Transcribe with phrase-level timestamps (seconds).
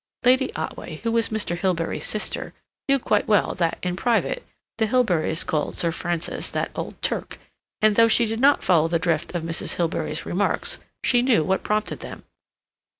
[0.25, 1.55] Lady Otway, who was Mr.
[1.55, 2.55] Hilbery's sister,
[2.89, 4.41] knew quite well that, in private,
[4.79, 7.37] the Hilberys called Sir Francis "that old Turk,"
[7.83, 9.75] and though she did not follow the drift of Mrs.
[9.75, 12.23] Hilbery's remarks, she knew what prompted them.